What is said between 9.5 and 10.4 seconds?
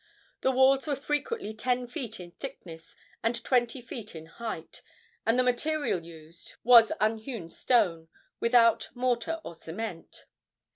cement.